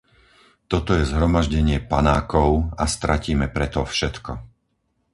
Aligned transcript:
Toto 0.71 0.91
je 0.97 1.05
zhromaždenie 1.11 1.77
panákov 1.91 2.49
a 2.73 2.85
stratíme 2.95 3.47
preto 3.55 3.79
všetko. 3.93 4.31